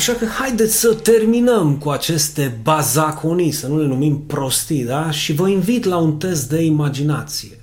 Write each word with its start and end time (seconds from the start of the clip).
Așa 0.00 0.12
că 0.12 0.24
haideți 0.24 0.78
să 0.78 0.94
terminăm 0.94 1.76
cu 1.76 1.90
aceste 1.90 2.58
bazaconii, 2.62 3.50
să 3.50 3.66
nu 3.66 3.78
le 3.80 3.86
numim 3.86 4.22
prostii, 4.26 4.84
da? 4.84 5.10
Și 5.10 5.32
vă 5.32 5.48
invit 5.48 5.84
la 5.84 5.96
un 5.96 6.16
test 6.16 6.48
de 6.48 6.62
imaginație. 6.62 7.60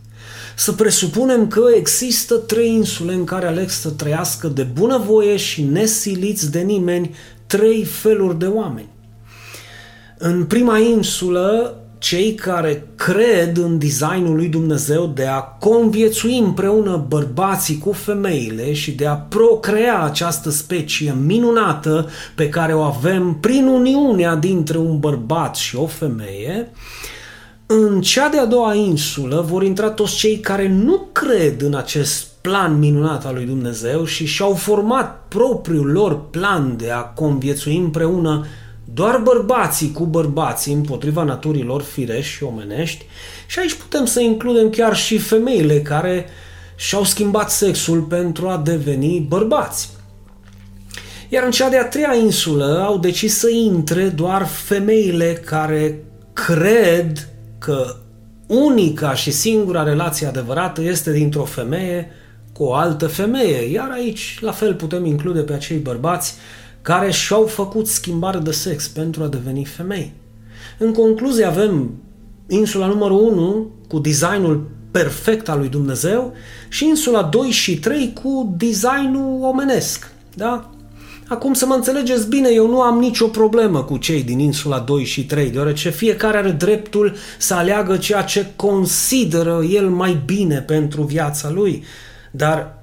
Să 0.55 0.71
presupunem 0.71 1.47
că 1.47 1.61
există 1.75 2.35
trei 2.35 2.73
insule 2.73 3.13
în 3.13 3.23
care 3.23 3.47
aleg 3.47 3.69
să 3.69 3.89
trăiască 3.89 4.47
de 4.47 4.63
bunăvoie 4.63 5.37
și 5.37 5.61
nesiliți 5.61 6.51
de 6.51 6.59
nimeni 6.59 7.15
trei 7.47 7.83
feluri 7.83 8.39
de 8.39 8.45
oameni. 8.45 8.89
În 10.17 10.45
prima 10.45 10.77
insulă 10.77 11.77
cei 11.97 12.33
care 12.33 12.87
cred 12.95 13.57
în 13.57 13.77
designul 13.77 14.35
lui 14.35 14.47
Dumnezeu 14.47 15.11
de 15.15 15.25
a 15.25 15.39
conviețui 15.39 16.37
împreună 16.37 17.05
bărbații 17.07 17.77
cu 17.77 17.91
femeile 17.91 18.73
și 18.73 18.91
de 18.91 19.05
a 19.05 19.13
procrea 19.13 20.03
această 20.03 20.49
specie 20.49 21.15
minunată 21.25 22.09
pe 22.35 22.49
care 22.49 22.73
o 22.73 22.81
avem 22.81 23.37
prin 23.41 23.65
uniunea 23.65 24.35
dintre 24.35 24.77
un 24.77 24.99
bărbat 24.99 25.55
și 25.55 25.75
o 25.75 25.85
femeie, 25.85 26.71
în 27.65 28.01
cea 28.01 28.29
de-a 28.29 28.45
doua 28.45 28.73
insulă 28.73 29.45
vor 29.47 29.63
intra 29.63 29.89
toți 29.89 30.15
cei 30.15 30.39
care 30.39 30.67
nu 30.67 31.07
cred 31.11 31.61
în 31.61 31.75
acest 31.75 32.27
plan 32.41 32.79
minunat 32.79 33.25
al 33.25 33.33
lui 33.33 33.45
Dumnezeu 33.45 34.05
și 34.05 34.25
și-au 34.25 34.53
format 34.53 35.25
propriul 35.27 35.91
lor 35.91 36.29
plan 36.29 36.77
de 36.77 36.91
a 36.91 36.99
conviețui 36.99 37.77
împreună 37.77 38.45
doar 38.97 39.17
bărbații 39.17 39.91
cu 39.91 40.05
bărbații 40.05 40.73
împotriva 40.73 41.23
naturilor 41.23 41.81
firești 41.81 42.33
și 42.33 42.43
omenești 42.43 43.05
și 43.47 43.59
aici 43.59 43.73
putem 43.73 44.05
să 44.05 44.19
includem 44.19 44.69
chiar 44.69 44.95
și 44.95 45.17
femeile 45.17 45.81
care 45.81 46.25
și-au 46.75 47.03
schimbat 47.03 47.51
sexul 47.51 48.01
pentru 48.01 48.47
a 48.47 48.57
deveni 48.57 49.25
bărbați. 49.29 49.89
Iar 51.29 51.43
în 51.43 51.51
cea 51.51 51.69
de-a 51.69 51.85
treia 51.85 52.15
insulă 52.15 52.83
au 52.85 52.97
decis 52.97 53.37
să 53.37 53.49
intre 53.49 54.07
doar 54.07 54.45
femeile 54.45 55.33
care 55.45 56.03
cred 56.33 57.29
că 57.57 57.95
unica 58.47 59.13
și 59.13 59.31
singura 59.31 59.83
relație 59.83 60.27
adevărată 60.27 60.81
este 60.81 61.11
dintr-o 61.11 61.43
femeie 61.43 62.11
cu 62.53 62.63
o 62.63 62.73
altă 62.73 63.07
femeie. 63.07 63.71
Iar 63.71 63.89
aici, 63.91 64.37
la 64.41 64.51
fel, 64.51 64.73
putem 64.73 65.05
include 65.05 65.39
pe 65.39 65.53
acei 65.53 65.77
bărbați 65.77 66.35
care 66.87 67.11
și-au 67.11 67.45
făcut 67.45 67.87
schimbare 67.87 68.37
de 68.37 68.51
sex 68.51 68.87
pentru 68.87 69.23
a 69.23 69.27
deveni 69.27 69.65
femei. 69.65 70.13
În 70.77 70.93
concluzie 70.93 71.45
avem 71.45 71.91
insula 72.47 72.87
numărul 72.87 73.19
1 73.19 73.67
cu 73.87 73.99
designul 73.99 74.69
perfect 74.91 75.49
al 75.49 75.57
lui 75.59 75.67
Dumnezeu 75.67 76.33
și 76.69 76.85
insula 76.85 77.23
2 77.23 77.49
și 77.49 77.79
3 77.79 78.13
cu 78.21 78.55
designul 78.57 79.43
omenesc. 79.43 80.11
Da? 80.35 80.69
Acum 81.27 81.53
să 81.53 81.65
mă 81.65 81.73
înțelegeți 81.73 82.27
bine, 82.27 82.49
eu 82.49 82.67
nu 82.67 82.81
am 82.81 82.97
nicio 82.99 83.27
problemă 83.27 83.83
cu 83.83 83.97
cei 83.97 84.23
din 84.23 84.39
insula 84.39 84.79
2 84.79 85.03
și 85.03 85.25
3, 85.25 85.49
deoarece 85.49 85.89
fiecare 85.89 86.37
are 86.37 86.51
dreptul 86.51 87.15
să 87.37 87.53
aleagă 87.53 87.97
ceea 87.97 88.21
ce 88.21 88.51
consideră 88.55 89.63
el 89.69 89.89
mai 89.89 90.21
bine 90.25 90.59
pentru 90.59 91.01
viața 91.01 91.49
lui. 91.49 91.83
Dar 92.31 92.77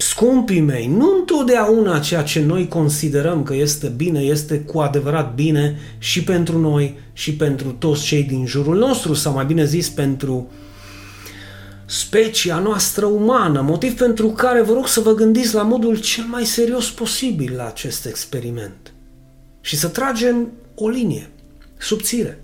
Scumpii 0.00 0.60
mei, 0.60 0.86
nu 0.86 1.16
întotdeauna 1.18 1.98
ceea 1.98 2.22
ce 2.22 2.40
noi 2.40 2.68
considerăm 2.68 3.42
că 3.42 3.54
este 3.54 3.88
bine 3.88 4.20
este 4.20 4.60
cu 4.60 4.78
adevărat 4.78 5.34
bine 5.34 5.78
și 5.98 6.24
pentru 6.24 6.58
noi 6.58 6.98
și 7.12 7.34
pentru 7.34 7.70
toți 7.70 8.02
cei 8.02 8.22
din 8.22 8.46
jurul 8.46 8.78
nostru, 8.78 9.14
sau 9.14 9.32
mai 9.32 9.44
bine 9.44 9.64
zis 9.64 9.88
pentru 9.88 10.50
specia 11.86 12.58
noastră 12.58 13.06
umană, 13.06 13.60
motiv 13.60 13.96
pentru 13.96 14.28
care 14.28 14.62
vă 14.62 14.72
rog 14.72 14.86
să 14.86 15.00
vă 15.00 15.14
gândiți 15.14 15.54
la 15.54 15.62
modul 15.62 16.00
cel 16.00 16.24
mai 16.24 16.44
serios 16.44 16.90
posibil 16.90 17.54
la 17.56 17.66
acest 17.66 18.06
experiment. 18.06 18.92
Și 19.60 19.76
să 19.76 19.88
tragem 19.88 20.48
o 20.74 20.88
linie 20.88 21.30
subțire. 21.78 22.40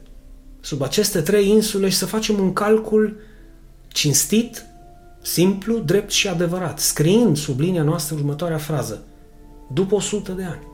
Sub 0.61 0.83
aceste 0.83 1.21
trei 1.21 1.49
insule 1.49 1.88
și 1.88 1.97
să 1.97 2.06
facem 2.06 2.38
un 2.38 2.53
calcul 2.53 3.17
cinstit, 3.88 4.65
Simplu, 5.26 5.78
drept 5.78 6.10
și 6.10 6.28
adevărat, 6.28 6.78
scriind 6.78 7.37
sub 7.37 7.60
linia 7.60 7.82
noastră 7.82 8.16
următoarea 8.19 8.59
frază. 8.59 9.04
După 9.72 9.94
100 9.94 10.32
de 10.32 10.44
ani. 10.44 10.66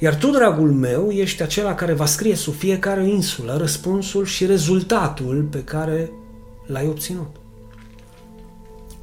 Iar 0.00 0.14
tu, 0.14 0.30
dragul 0.30 0.72
meu, 0.72 1.10
ești 1.10 1.42
acela 1.42 1.74
care 1.74 1.92
va 1.92 2.06
scrie 2.06 2.34
sub 2.34 2.54
fiecare 2.54 3.08
insulă 3.08 3.56
răspunsul 3.56 4.24
și 4.24 4.46
rezultatul 4.46 5.48
pe 5.50 5.64
care 5.64 6.12
l-ai 6.66 6.86
obținut. 6.88 7.37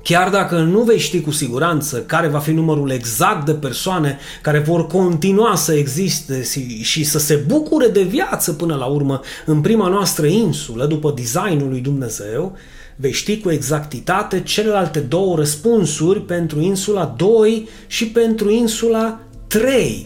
Chiar 0.07 0.29
dacă 0.29 0.61
nu 0.61 0.81
vei 0.81 0.99
ști 0.99 1.21
cu 1.21 1.31
siguranță 1.31 2.01
care 2.01 2.27
va 2.27 2.39
fi 2.39 2.51
numărul 2.51 2.89
exact 2.89 3.45
de 3.45 3.53
persoane 3.53 4.17
care 4.41 4.59
vor 4.59 4.87
continua 4.87 5.55
să 5.55 5.73
existe 5.73 6.43
și 6.81 7.03
să 7.03 7.19
se 7.19 7.35
bucure 7.35 7.87
de 7.87 8.03
viață 8.03 8.53
până 8.53 8.75
la 8.75 8.85
urmă 8.85 9.21
în 9.45 9.61
prima 9.61 9.87
noastră 9.87 10.25
insulă, 10.25 10.85
după 10.85 11.13
designul 11.15 11.69
lui 11.69 11.79
Dumnezeu, 11.79 12.57
vei 12.95 13.11
ști 13.11 13.39
cu 13.39 13.51
exactitate 13.51 14.41
celelalte 14.41 14.99
două 14.99 15.35
răspunsuri 15.35 16.21
pentru 16.21 16.59
insula 16.59 17.13
2 17.17 17.67
și 17.87 18.07
pentru 18.07 18.49
insula 18.49 19.19
3. 19.47 20.05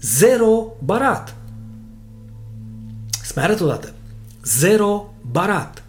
Zero 0.00 0.66
barat. 0.84 1.36
Să 3.22 3.32
mai 3.34 3.44
arăt 3.44 3.60
odată. 3.60 3.92
Zero 4.44 5.14
barat. 5.30 5.83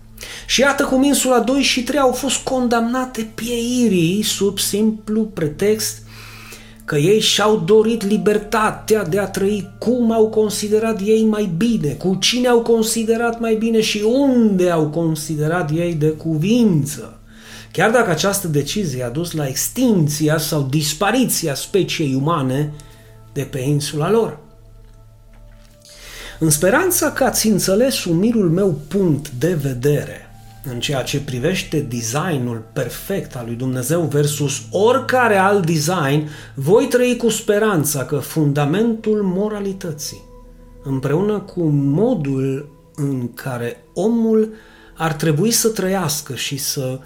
Și 0.46 0.62
iată 0.62 0.84
cum 0.84 1.04
insula 1.04 1.40
2 1.40 1.62
și 1.62 1.84
3 1.84 2.00
au 2.00 2.12
fost 2.12 2.38
condamnate 2.38 3.32
pieirii 3.36 4.24
sub 4.24 4.60
simplu 4.60 5.22
pretext 5.22 6.04
că 6.86 6.98
ei 6.98 7.20
și-au 7.20 7.58
dorit 7.58 8.04
libertatea 8.04 9.04
de 9.04 9.20
a 9.20 9.28
trăi 9.28 9.70
cum 9.80 10.12
au 10.12 10.30
considerat 10.30 11.02
ei 11.06 11.26
mai 11.26 11.52
bine, 11.58 11.90
cu 11.90 12.18
cine 12.20 12.48
au 12.48 12.62
considerat 12.62 13.40
mai 13.40 13.56
bine 13.56 13.82
și 13.82 14.02
unde 14.06 14.70
au 14.70 14.90
considerat 14.90 15.72
ei 15.72 15.94
de 15.94 16.08
cuvință. 16.08 17.20
Chiar 17.72 17.92
dacă 17.92 18.10
această 18.10 18.48
decizie 18.48 19.04
a 19.04 19.10
dus 19.10 19.32
la 19.32 19.48
extinția 19.48 20.38
sau 20.38 20.68
dispariția 20.70 21.56
speciei 21.56 22.14
umane 22.16 22.74
de 23.34 23.42
pe 23.42 23.60
insula 23.60 24.12
lor. 24.12 24.40
În 26.40 26.50
speranța 26.50 27.12
că 27.12 27.24
ați 27.24 27.48
înțeles 27.48 28.06
umilul 28.06 28.50
meu 28.50 28.80
punct 28.88 29.30
de 29.30 29.54
vedere, 29.54 30.30
în 30.72 30.80
ceea 30.80 31.04
ce 31.04 31.22
privește 31.22 31.80
designul 31.80 32.64
perfect 32.74 33.36
al 33.36 33.44
lui 33.46 33.56
Dumnezeu 33.56 34.02
versus 34.02 34.62
oricare 34.72 35.36
alt 35.36 35.66
design, 35.66 36.30
voi 36.54 36.88
trăi 36.88 37.18
cu 37.18 37.30
speranța 37.30 38.06
că 38.06 38.18
fundamentul 38.18 39.22
moralității, 39.24 40.24
împreună 40.84 41.40
cu 41.40 41.64
modul 41.70 42.70
în 42.96 43.34
care 43.34 43.84
omul 43.94 44.54
ar 44.98 45.14
trebui 45.14 45.52
să 45.52 45.70
trăiască 45.70 46.36
și 46.36 46.58
să 46.58 47.00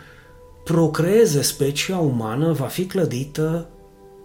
procreeze 0.64 1.42
specia 1.42 1.98
umană, 1.98 2.52
va 2.52 2.66
fi 2.66 2.86
clădită, 2.86 3.70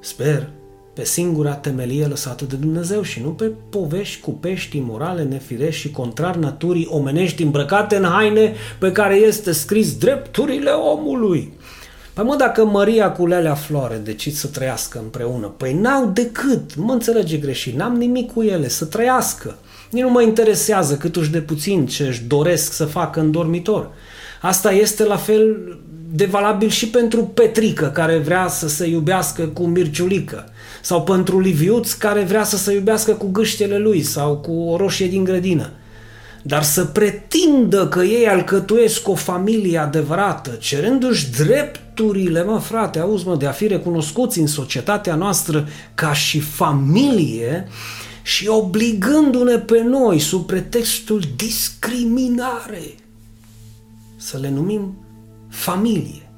sper, 0.00 0.50
pe 0.94 1.04
singura 1.04 1.54
temelie 1.54 2.06
lăsată 2.06 2.44
de 2.44 2.56
Dumnezeu 2.56 3.02
și 3.02 3.20
nu 3.20 3.28
pe 3.28 3.50
povești 3.70 4.20
cu 4.20 4.30
pești 4.30 4.78
morale, 4.78 5.22
nefirești 5.22 5.80
și 5.80 5.90
contrar 5.90 6.36
naturii 6.36 6.88
omenești 6.90 7.42
îmbrăcate 7.42 7.96
în 7.96 8.04
haine 8.04 8.52
pe 8.78 8.92
care 8.92 9.14
este 9.14 9.52
scris 9.52 9.96
drepturile 9.96 10.70
omului. 10.70 11.52
Păi 12.14 12.24
mă, 12.24 12.36
dacă 12.36 12.64
Maria 12.64 13.12
cu 13.12 13.26
Lelea 13.26 13.54
Floare 13.54 13.96
decid 13.96 14.32
să 14.32 14.46
trăiască 14.46 14.98
împreună, 14.98 15.46
păi 15.46 15.72
n-au 15.72 16.06
decât, 16.06 16.74
nu 16.74 16.84
mă 16.84 16.92
înțelege 16.92 17.36
greșit, 17.36 17.76
n-am 17.76 17.96
nimic 17.96 18.32
cu 18.32 18.42
ele, 18.42 18.68
să 18.68 18.84
trăiască. 18.84 19.58
Nici 19.90 20.02
nu 20.02 20.10
mă 20.10 20.22
interesează 20.22 20.96
cât 20.96 21.16
uși 21.16 21.30
de 21.30 21.40
puțin 21.40 21.86
ce 21.86 22.06
își 22.06 22.22
doresc 22.22 22.72
să 22.72 22.84
facă 22.84 23.20
în 23.20 23.30
dormitor. 23.30 23.90
Asta 24.42 24.72
este 24.72 25.04
la 25.04 25.16
fel 25.16 25.78
de 26.16 26.24
valabil 26.24 26.68
și 26.68 26.88
pentru 26.88 27.24
Petrică, 27.24 27.90
care 27.94 28.18
vrea 28.18 28.48
să 28.48 28.68
se 28.68 28.86
iubească 28.86 29.42
cu 29.42 29.66
Mirciulică 29.66 30.48
sau 30.82 31.02
pentru 31.02 31.40
Liviuț 31.40 31.92
care 31.92 32.22
vrea 32.22 32.44
să 32.44 32.56
se 32.56 32.72
iubească 32.72 33.12
cu 33.12 33.30
gâștele 33.30 33.78
lui 33.78 34.02
sau 34.02 34.36
cu 34.36 34.52
o 34.52 34.76
roșie 34.76 35.06
din 35.06 35.24
grădină. 35.24 35.70
Dar 36.42 36.62
să 36.62 36.84
pretindă 36.84 37.88
că 37.88 38.02
ei 38.02 38.28
alcătuiesc 38.28 39.08
o 39.08 39.14
familie 39.14 39.78
adevărată, 39.78 40.50
cerându-și 40.50 41.30
drepturile, 41.30 42.42
mă 42.42 42.58
frate, 42.58 42.98
auzi 42.98 43.26
mă, 43.26 43.36
de 43.36 43.46
a 43.46 43.50
fi 43.50 43.66
recunoscuți 43.66 44.38
în 44.38 44.46
societatea 44.46 45.14
noastră 45.14 45.68
ca 45.94 46.12
și 46.12 46.40
familie 46.40 47.68
și 48.22 48.48
obligându-ne 48.48 49.58
pe 49.58 49.82
noi 49.82 50.18
sub 50.18 50.46
pretextul 50.46 51.22
discriminare 51.36 52.94
să 54.16 54.38
le 54.38 54.50
numim 54.50 55.03
familie. 55.54 56.30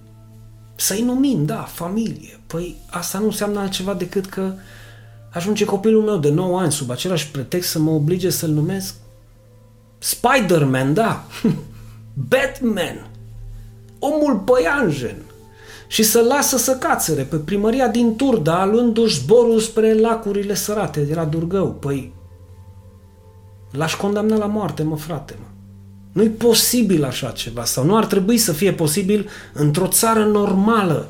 Să-i 0.75 1.03
numim, 1.03 1.45
da, 1.45 1.63
familie. 1.63 2.41
Păi 2.47 2.77
asta 2.91 3.19
nu 3.19 3.25
înseamnă 3.25 3.61
altceva 3.61 3.95
decât 3.95 4.27
că 4.27 4.53
ajunge 5.33 5.65
copilul 5.65 6.03
meu 6.03 6.17
de 6.17 6.31
9 6.31 6.61
ani 6.61 6.73
sub 6.73 6.91
același 6.91 7.31
pretext 7.31 7.71
să 7.71 7.79
mă 7.79 7.91
oblige 7.91 8.31
să-l 8.31 8.51
numesc 8.51 8.95
Spider-Man, 9.99 10.95
da, 10.95 11.25
Batman, 12.29 13.07
omul 13.99 14.39
păianjen. 14.39 15.17
și 15.89 16.03
să 16.03 16.21
lasă 16.21 16.57
să 16.57 16.77
cațere 16.77 17.23
pe 17.23 17.37
primăria 17.37 17.89
din 17.89 18.17
Turda, 18.17 18.65
luându-și 18.65 19.21
zborul 19.21 19.61
spre 19.61 19.95
lacurile 19.95 20.55
sărate 20.55 21.01
de 21.01 21.15
la 21.15 21.25
Durgău. 21.25 21.73
Păi, 21.73 22.13
l-aș 23.71 23.95
condamna 23.95 24.37
la 24.37 24.47
moarte, 24.47 24.83
mă, 24.83 24.97
frate, 24.97 25.35
mă. 25.39 25.56
Nu-i 26.17 26.29
posibil 26.29 27.05
așa 27.05 27.31
ceva 27.31 27.65
sau 27.65 27.85
nu 27.85 27.97
ar 27.97 28.07
trebui 28.07 28.39
să 28.39 28.53
fie 28.53 28.73
posibil 28.73 29.29
într-o 29.53 29.87
țară 29.87 30.25
normală. 30.25 31.09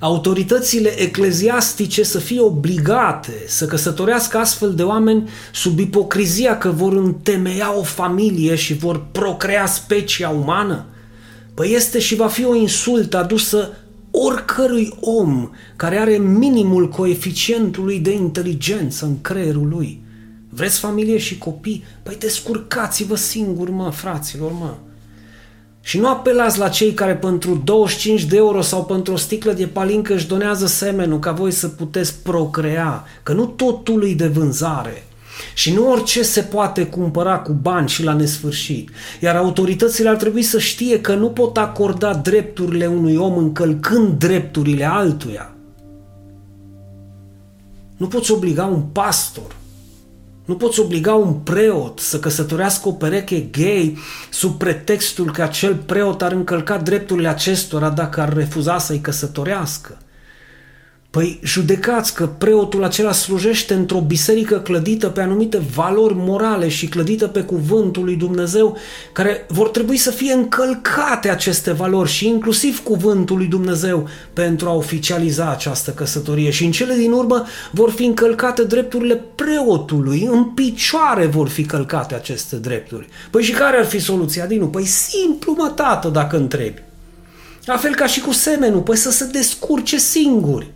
Autoritățile 0.00 1.00
ecleziastice 1.00 2.02
să 2.02 2.18
fie 2.18 2.40
obligate 2.40 3.32
să 3.46 3.66
căsătorească 3.66 4.38
astfel 4.38 4.74
de 4.74 4.82
oameni 4.82 5.28
sub 5.52 5.78
ipocrizia 5.78 6.58
că 6.58 6.70
vor 6.70 6.92
întemeia 6.92 7.78
o 7.78 7.82
familie 7.82 8.54
și 8.54 8.74
vor 8.74 9.04
procrea 9.12 9.66
specia 9.66 10.28
umană? 10.28 10.84
Păi 11.54 11.72
este 11.74 11.98
și 11.98 12.14
va 12.14 12.28
fi 12.28 12.44
o 12.44 12.54
insultă 12.54 13.16
adusă 13.16 13.70
oricărui 14.10 14.92
om 15.00 15.50
care 15.76 15.96
are 15.96 16.16
minimul 16.16 16.88
coeficientului 16.88 17.98
de 17.98 18.12
inteligență 18.12 19.04
în 19.04 19.20
creierul 19.20 19.68
lui. 19.68 20.03
Vreți 20.54 20.78
familie 20.78 21.18
și 21.18 21.38
copii? 21.38 21.84
Păi 22.02 22.16
descurcați-vă 22.18 23.16
singuri, 23.16 23.70
mă, 23.70 23.90
fraților, 23.90 24.52
mă. 24.52 24.74
Și 25.80 25.98
nu 25.98 26.08
apelați 26.08 26.58
la 26.58 26.68
cei 26.68 26.92
care 26.92 27.16
pentru 27.16 27.62
25 27.64 28.24
de 28.24 28.36
euro 28.36 28.60
sau 28.60 28.84
pentru 28.84 29.12
o 29.12 29.16
sticlă 29.16 29.52
de 29.52 29.66
palincă 29.66 30.14
își 30.14 30.26
donează 30.26 30.66
semenul 30.66 31.18
ca 31.18 31.32
voi 31.32 31.50
să 31.50 31.68
puteți 31.68 32.14
procrea, 32.22 33.04
că 33.22 33.32
nu 33.32 33.46
totul 33.46 34.08
e 34.08 34.14
de 34.14 34.26
vânzare. 34.26 35.06
Și 35.54 35.72
nu 35.72 35.90
orice 35.90 36.22
se 36.22 36.40
poate 36.40 36.86
cumpăra 36.86 37.38
cu 37.38 37.52
bani 37.52 37.88
și 37.88 38.02
la 38.02 38.12
nesfârșit. 38.12 38.90
Iar 39.20 39.36
autoritățile 39.36 40.08
ar 40.08 40.16
trebui 40.16 40.42
să 40.42 40.58
știe 40.58 41.00
că 41.00 41.14
nu 41.14 41.28
pot 41.28 41.56
acorda 41.56 42.14
drepturile 42.14 42.86
unui 42.86 43.16
om 43.16 43.36
încălcând 43.36 44.18
drepturile 44.18 44.84
altuia. 44.84 45.54
Nu 47.96 48.06
poți 48.06 48.32
obliga 48.32 48.64
un 48.64 48.80
pastor 48.80 49.62
nu 50.44 50.56
poți 50.56 50.80
obliga 50.80 51.14
un 51.14 51.32
preot 51.32 51.98
să 51.98 52.18
căsătorească 52.18 52.88
o 52.88 52.92
pereche 52.92 53.40
gay 53.40 53.98
sub 54.30 54.58
pretextul 54.58 55.32
că 55.32 55.42
acel 55.42 55.74
preot 55.74 56.22
ar 56.22 56.32
încălca 56.32 56.76
drepturile 56.76 57.28
acestora 57.28 57.90
dacă 57.90 58.20
ar 58.20 58.32
refuza 58.32 58.78
să-i 58.78 59.00
căsătorească. 59.00 59.98
Păi 61.14 61.38
judecați 61.42 62.14
că 62.14 62.26
preotul 62.26 62.84
acela 62.84 63.12
slujește 63.12 63.74
într-o 63.74 64.00
biserică 64.00 64.58
clădită 64.58 65.08
pe 65.08 65.20
anumite 65.20 65.62
valori 65.74 66.14
morale 66.16 66.68
și 66.68 66.86
clădită 66.86 67.26
pe 67.26 67.40
cuvântul 67.40 68.04
lui 68.04 68.16
Dumnezeu, 68.16 68.76
care 69.12 69.46
vor 69.48 69.68
trebui 69.68 69.96
să 69.96 70.10
fie 70.10 70.32
încălcate 70.32 71.30
aceste 71.30 71.72
valori 71.72 72.10
și 72.10 72.28
inclusiv 72.28 72.82
cuvântul 72.82 73.36
lui 73.36 73.46
Dumnezeu 73.46 74.08
pentru 74.32 74.68
a 74.68 74.72
oficializa 74.72 75.50
această 75.50 75.90
căsătorie. 75.90 76.50
Și 76.50 76.64
în 76.64 76.70
cele 76.70 76.94
din 76.94 77.12
urmă 77.12 77.46
vor 77.70 77.90
fi 77.90 78.04
încălcate 78.04 78.62
drepturile 78.64 79.24
preotului, 79.34 80.28
în 80.30 80.44
picioare 80.44 81.26
vor 81.26 81.48
fi 81.48 81.64
călcate 81.64 82.14
aceste 82.14 82.56
drepturi. 82.56 83.08
Păi 83.30 83.42
și 83.42 83.52
care 83.52 83.76
ar 83.76 83.86
fi 83.86 83.98
soluția, 83.98 84.46
Dinu? 84.46 84.66
Păi 84.66 84.84
simplu, 84.84 85.54
mă, 85.58 85.72
tată, 85.74 86.08
dacă 86.08 86.36
întrebi. 86.36 86.82
La 87.64 87.76
fel 87.76 87.94
ca 87.94 88.06
și 88.06 88.20
cu 88.20 88.32
semenul, 88.32 88.80
păi 88.80 88.96
să 88.96 89.10
se 89.10 89.24
descurce 89.24 89.98
singuri 89.98 90.72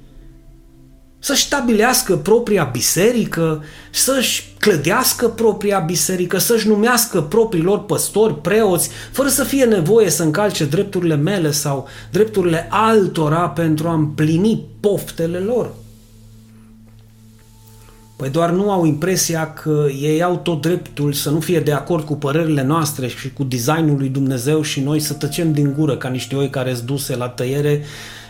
să-și 1.18 1.44
stabilească 1.44 2.16
propria 2.16 2.64
biserică, 2.72 3.64
să-și 3.90 4.54
clădească 4.58 5.28
propria 5.28 5.78
biserică, 5.78 6.38
să-și 6.38 6.68
numească 6.68 7.20
propriilor 7.20 7.84
păstori, 7.84 8.40
preoți, 8.40 8.90
fără 9.12 9.28
să 9.28 9.44
fie 9.44 9.64
nevoie 9.64 10.10
să 10.10 10.22
încalce 10.22 10.64
drepturile 10.64 11.16
mele 11.16 11.50
sau 11.50 11.88
drepturile 12.10 12.66
altora 12.70 13.48
pentru 13.48 13.88
a 13.88 13.92
împlini 13.92 14.64
poftele 14.80 15.38
lor. 15.38 15.70
Păi 18.16 18.30
doar 18.30 18.50
nu 18.50 18.70
au 18.70 18.84
impresia 18.84 19.52
că 19.52 19.86
ei 20.00 20.22
au 20.22 20.36
tot 20.36 20.60
dreptul 20.60 21.12
să 21.12 21.30
nu 21.30 21.40
fie 21.40 21.60
de 21.60 21.72
acord 21.72 22.04
cu 22.04 22.14
părerile 22.14 22.62
noastre 22.62 23.08
și 23.08 23.32
cu 23.32 23.44
designul 23.44 23.96
lui 23.98 24.08
Dumnezeu 24.08 24.62
și 24.62 24.80
noi 24.80 25.00
să 25.00 25.12
tăcem 25.12 25.52
din 25.52 25.74
gură 25.78 25.96
ca 25.96 26.08
niște 26.08 26.36
oi 26.36 26.50
care 26.50 26.74
sunt 26.74 26.86
duse 26.86 27.16
la 27.16 27.28
tăiere 27.28 27.84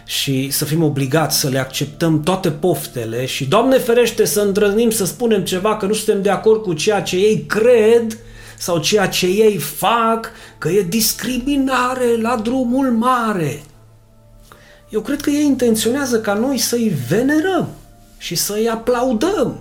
și 0.09 0.51
să 0.51 0.65
fim 0.65 0.83
obligați 0.83 1.39
să 1.39 1.49
le 1.49 1.59
acceptăm 1.59 2.21
toate 2.21 2.51
poftele 2.51 3.27
și, 3.27 3.45
Doamne 3.45 3.79
ferește, 3.79 4.25
să 4.25 4.41
îndrăznim 4.41 4.91
să 4.91 5.05
spunem 5.05 5.45
ceva 5.45 5.77
că 5.77 5.87
nu 5.87 5.93
suntem 5.93 6.23
de 6.23 6.31
acord 6.31 6.63
cu 6.63 6.73
ceea 6.73 7.03
ce 7.03 7.17
ei 7.17 7.45
cred 7.47 8.19
sau 8.59 8.79
ceea 8.79 9.09
ce 9.09 9.27
ei 9.27 9.57
fac, 9.57 10.31
că 10.59 10.69
e 10.69 10.83
discriminare 10.83 12.21
la 12.21 12.37
drumul 12.37 12.91
mare. 12.91 13.63
Eu 14.89 15.01
cred 15.01 15.21
că 15.21 15.31
ei 15.31 15.45
intenționează 15.45 16.21
ca 16.21 16.35
noi 16.35 16.59
să-i 16.59 16.93
venerăm 17.09 17.69
și 18.19 18.35
să-i 18.35 18.69
aplaudăm 18.69 19.59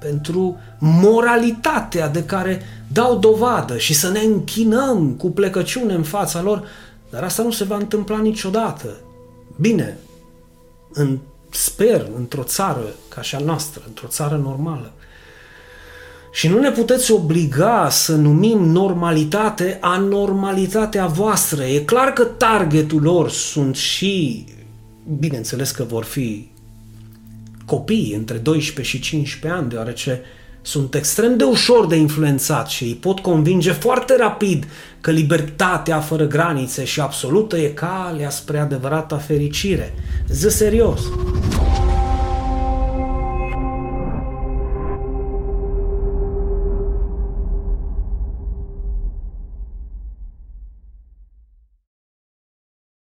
pentru 0.00 0.58
moralitatea 0.78 2.08
de 2.08 2.24
care 2.24 2.62
dau 2.92 3.18
dovadă 3.18 3.78
și 3.78 3.94
să 3.94 4.10
ne 4.10 4.20
închinăm 4.20 5.14
cu 5.18 5.30
plecăciune 5.30 5.94
în 5.94 6.02
fața 6.02 6.42
lor, 6.42 6.64
dar 7.10 7.22
asta 7.22 7.42
nu 7.42 7.50
se 7.50 7.64
va 7.64 7.76
întâmpla 7.76 8.18
niciodată. 8.18 8.96
Bine, 9.60 9.98
în, 10.92 11.18
sper, 11.50 12.08
într-o 12.16 12.42
țară 12.42 12.94
ca 13.08 13.22
și 13.22 13.34
a 13.34 13.38
noastră, 13.38 13.82
într-o 13.86 14.06
țară 14.06 14.36
normală. 14.36 14.92
Și 16.32 16.48
nu 16.48 16.58
ne 16.58 16.70
puteți 16.70 17.12
obliga 17.12 17.88
să 17.90 18.14
numim 18.14 18.58
normalitate 18.58 19.78
anormalitatea 19.80 21.06
voastră. 21.06 21.64
E 21.64 21.80
clar 21.80 22.12
că 22.12 22.24
targetul 22.24 23.02
lor 23.02 23.30
sunt 23.30 23.76
și, 23.76 24.44
bineînțeles 25.18 25.70
că 25.70 25.82
vor 25.82 26.04
fi 26.04 26.50
copii 27.66 28.14
între 28.16 28.36
12 28.36 28.96
și 28.96 29.02
15 29.02 29.60
ani, 29.60 29.70
deoarece 29.70 30.22
sunt 30.62 30.94
extrem 30.94 31.36
de 31.36 31.44
ușor 31.44 31.86
de 31.86 31.96
influențat 31.96 32.68
și 32.68 32.84
îi 32.84 32.94
pot 32.94 33.18
convinge 33.18 33.72
foarte 33.72 34.16
rapid 34.16 34.66
că 35.00 35.10
libertatea 35.10 36.00
fără 36.00 36.26
granițe 36.26 36.84
și 36.84 37.00
absolută 37.00 37.56
e 37.56 37.68
calea 37.68 38.30
spre 38.30 38.58
adevărata 38.58 39.16
fericire. 39.16 39.94
Ză 40.28 40.48
serios! 40.48 41.00